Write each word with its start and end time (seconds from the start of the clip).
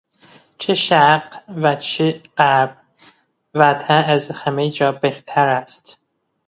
چه 0.57 0.75
شرق 0.75 1.43
و 1.61 1.75
چه 1.75 2.21
غرب 2.37 2.77
وطن 3.53 4.03
از 4.07 4.31
همهجا 4.31 4.91
بهتر 4.91 5.49
است! 5.49 5.99